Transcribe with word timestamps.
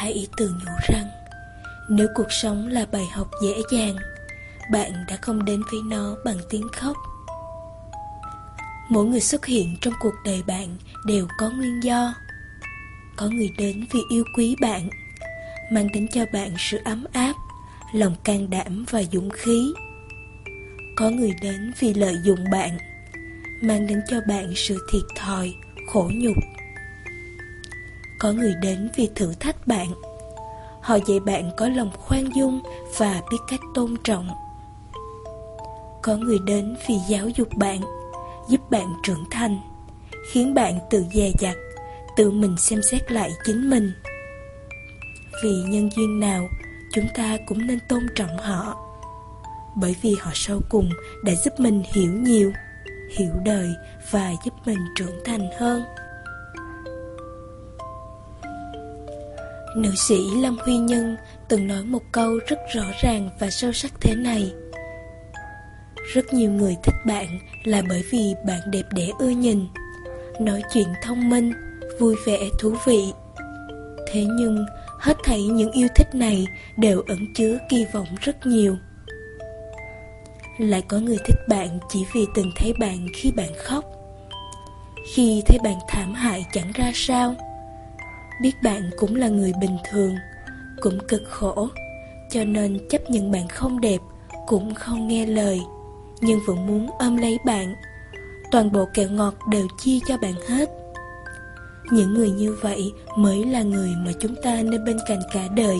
hãy 0.00 0.26
tự 0.36 0.48
nhủ 0.48 0.72
rằng, 0.92 1.06
nếu 1.88 2.08
cuộc 2.14 2.32
sống 2.32 2.68
là 2.68 2.86
bài 2.92 3.06
học 3.12 3.30
dễ 3.42 3.54
dàng, 3.72 3.96
bạn 4.72 4.92
đã 5.08 5.16
không 5.16 5.44
đến 5.44 5.62
với 5.72 5.80
nó 5.90 6.16
bằng 6.24 6.36
tiếng 6.50 6.68
khóc. 6.72 6.96
Mỗi 8.88 9.04
người 9.04 9.20
xuất 9.20 9.46
hiện 9.46 9.76
trong 9.80 9.94
cuộc 10.00 10.14
đời 10.24 10.42
bạn 10.46 10.76
đều 11.06 11.26
có 11.38 11.50
nguyên 11.50 11.82
do. 11.82 12.14
Có 13.16 13.26
người 13.26 13.50
đến 13.58 13.86
vì 13.92 14.00
yêu 14.10 14.24
quý 14.36 14.56
bạn, 14.60 14.88
mang 15.72 15.88
đến 15.92 16.08
cho 16.12 16.24
bạn 16.32 16.54
sự 16.58 16.78
ấm 16.84 17.04
áp, 17.12 17.36
lòng 17.94 18.14
can 18.24 18.50
đảm 18.50 18.84
và 18.90 19.02
dũng 19.12 19.30
khí. 19.30 19.72
Có 20.96 21.10
người 21.10 21.32
đến 21.42 21.72
vì 21.78 21.94
lợi 21.94 22.14
dụng 22.24 22.50
bạn, 22.52 22.78
mang 23.62 23.86
đến 23.86 24.02
cho 24.08 24.20
bạn 24.28 24.52
sự 24.56 24.86
thiệt 24.92 25.02
thòi, 25.16 25.54
khổ 25.86 26.10
nhục 26.14 26.36
có 28.20 28.32
người 28.32 28.54
đến 28.62 28.88
vì 28.96 29.10
thử 29.14 29.32
thách 29.40 29.66
bạn. 29.66 29.88
Họ 30.80 30.98
dạy 31.06 31.20
bạn 31.20 31.50
có 31.56 31.68
lòng 31.68 31.90
khoan 31.98 32.36
dung 32.36 32.60
và 32.98 33.22
biết 33.30 33.36
cách 33.48 33.60
tôn 33.74 33.96
trọng. 34.04 34.28
Có 36.02 36.16
người 36.16 36.38
đến 36.46 36.76
vì 36.88 36.94
giáo 37.08 37.28
dục 37.28 37.48
bạn, 37.56 37.80
giúp 38.48 38.70
bạn 38.70 38.86
trưởng 39.02 39.24
thành, 39.30 39.60
khiến 40.32 40.54
bạn 40.54 40.78
tự 40.90 41.04
dè 41.14 41.32
dặt, 41.38 41.56
tự 42.16 42.30
mình 42.30 42.56
xem 42.58 42.82
xét 42.82 43.12
lại 43.12 43.30
chính 43.44 43.70
mình. 43.70 43.92
Vì 45.42 45.62
nhân 45.68 45.90
duyên 45.96 46.20
nào, 46.20 46.48
chúng 46.92 47.06
ta 47.14 47.36
cũng 47.46 47.66
nên 47.66 47.78
tôn 47.88 48.06
trọng 48.14 48.38
họ, 48.38 48.76
bởi 49.74 49.96
vì 50.02 50.14
họ 50.20 50.30
sau 50.34 50.60
cùng 50.68 50.90
đã 51.24 51.32
giúp 51.44 51.54
mình 51.58 51.82
hiểu 51.92 52.12
nhiều, 52.12 52.52
hiểu 53.18 53.32
đời 53.44 53.68
và 54.10 54.32
giúp 54.44 54.54
mình 54.66 54.78
trưởng 54.96 55.24
thành 55.24 55.50
hơn. 55.58 55.82
Nữ 59.76 59.90
sĩ 59.94 60.30
lâm 60.36 60.58
huy 60.58 60.76
nhân 60.76 61.16
từng 61.48 61.66
nói 61.66 61.84
một 61.84 62.02
câu 62.12 62.38
rất 62.46 62.58
rõ 62.74 62.84
ràng 63.02 63.30
và 63.38 63.50
sâu 63.50 63.72
sắc 63.72 63.92
thế 64.00 64.14
này. 64.14 64.52
Rất 66.14 66.34
nhiều 66.34 66.50
người 66.50 66.76
thích 66.82 66.94
bạn 67.06 67.26
là 67.64 67.82
bởi 67.88 68.02
vì 68.10 68.34
bạn 68.46 68.60
đẹp 68.70 68.82
đẽ 68.92 69.08
ưa 69.18 69.28
nhìn, 69.28 69.66
nói 70.40 70.62
chuyện 70.72 70.86
thông 71.02 71.30
minh, 71.30 71.52
vui 71.98 72.16
vẻ, 72.26 72.38
thú 72.60 72.74
vị. 72.86 73.12
Thế 74.12 74.24
nhưng, 74.38 74.66
hết 74.98 75.16
thảy 75.24 75.42
những 75.42 75.72
yêu 75.72 75.88
thích 75.94 76.14
này 76.14 76.46
đều 76.76 77.02
ẩn 77.08 77.34
chứa 77.34 77.58
kỳ 77.68 77.84
vọng 77.92 78.08
rất 78.20 78.46
nhiều. 78.46 78.76
Lại 80.58 80.82
có 80.88 80.98
người 80.98 81.18
thích 81.24 81.48
bạn 81.48 81.78
chỉ 81.88 82.04
vì 82.12 82.26
từng 82.34 82.50
thấy 82.56 82.72
bạn 82.80 83.06
khi 83.14 83.30
bạn 83.30 83.50
khóc. 83.58 83.84
Khi 85.14 85.42
thấy 85.46 85.58
bạn 85.64 85.76
thảm 85.88 86.14
hại 86.14 86.44
chẳng 86.52 86.72
ra 86.74 86.90
sao 86.94 87.34
biết 88.42 88.62
bạn 88.62 88.90
cũng 88.98 89.16
là 89.16 89.28
người 89.28 89.52
bình 89.60 89.76
thường, 89.90 90.14
cũng 90.80 90.98
cực 91.08 91.22
khổ, 91.28 91.68
cho 92.30 92.44
nên 92.44 92.88
chấp 92.88 93.10
nhận 93.10 93.30
bạn 93.30 93.48
không 93.48 93.80
đẹp 93.80 93.98
cũng 94.46 94.74
không 94.74 95.08
nghe 95.08 95.26
lời, 95.26 95.60
nhưng 96.20 96.40
vẫn 96.46 96.66
muốn 96.66 96.90
ôm 96.98 97.16
lấy 97.16 97.38
bạn. 97.46 97.74
Toàn 98.50 98.72
bộ 98.72 98.84
kẹo 98.94 99.08
ngọt 99.08 99.34
đều 99.48 99.66
chia 99.78 99.98
cho 100.06 100.16
bạn 100.16 100.34
hết. 100.48 100.70
Những 101.90 102.14
người 102.14 102.30
như 102.30 102.56
vậy 102.60 102.92
mới 103.16 103.44
là 103.44 103.62
người 103.62 103.90
mà 103.96 104.12
chúng 104.20 104.34
ta 104.42 104.62
nên 104.62 104.84
bên 104.84 104.98
cạnh 105.08 105.20
cả 105.32 105.48
đời. 105.56 105.78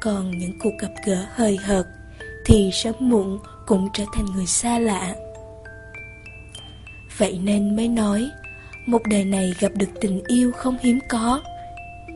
Còn 0.00 0.38
những 0.38 0.58
cuộc 0.62 0.72
gặp 0.80 0.90
gỡ 1.06 1.26
hời 1.34 1.56
hợt 1.56 1.86
thì 2.44 2.70
sớm 2.72 2.94
muộn 3.00 3.38
cũng 3.66 3.88
trở 3.92 4.04
thành 4.12 4.26
người 4.26 4.46
xa 4.46 4.78
lạ. 4.78 5.14
Vậy 7.18 7.40
nên 7.42 7.76
mới 7.76 7.88
nói 7.88 8.30
một 8.86 9.02
đời 9.10 9.24
này 9.24 9.54
gặp 9.60 9.72
được 9.74 10.00
tình 10.00 10.22
yêu 10.26 10.52
không 10.52 10.76
hiếm 10.82 10.98
có. 11.08 11.40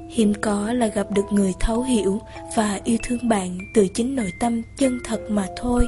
Hiếm 0.09 0.35
có 0.41 0.73
là 0.73 0.87
gặp 0.87 1.07
được 1.11 1.25
người 1.31 1.53
thấu 1.61 1.83
hiểu 1.83 2.21
và 2.57 2.81
yêu 2.85 2.99
thương 3.03 3.29
bạn 3.29 3.59
từ 3.75 3.87
chính 3.95 4.17
nội 4.17 4.33
tâm 4.41 4.63
chân 4.79 4.99
thật 5.05 5.21
mà 5.31 5.47
thôi. 5.57 5.87